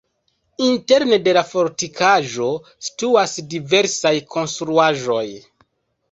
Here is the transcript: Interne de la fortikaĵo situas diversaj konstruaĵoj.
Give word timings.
Interne 0.67 1.17
de 1.25 1.33
la 1.37 1.41
fortikaĵo 1.49 2.47
situas 2.85 3.35
diversaj 3.51 4.13
konstruaĵoj. 4.37 5.27